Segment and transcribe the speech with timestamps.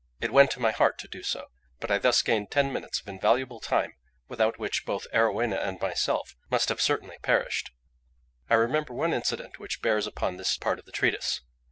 [0.19, 1.45] It went to my heart to do so;
[1.79, 3.93] but I thus gained ten minutes of invaluable time,
[4.27, 7.69] without which both Arowhena and myself must have certainly perished.
[8.49, 11.41] I remember one incident which bears upon this part of the treatise.